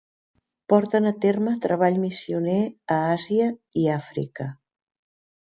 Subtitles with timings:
[0.71, 2.57] Porten a terme treball missioner
[2.97, 3.53] a Àsia
[3.83, 4.51] i Àfrica.